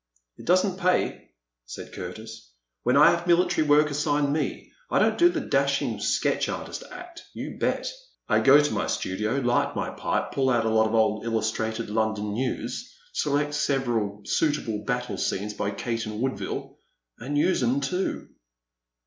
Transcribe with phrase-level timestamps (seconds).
[0.35, 1.29] It does n't pay,"
[1.67, 2.49] said Curtis.
[2.81, 7.21] When I have military work assigned me, I don't do the dashing sketch artist act,
[7.35, 7.87] you bet;
[8.27, 11.51] I go to my studio, light my pipe, pull out a lot of old Illus
[11.51, 16.79] trated London News, select several suitable battle scenes by Caton Woodville—
[17.19, 18.29] and use 'em too."